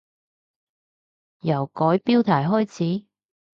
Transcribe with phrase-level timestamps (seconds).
[1.41, 2.65] 由改標題開
[3.01, 3.05] 始？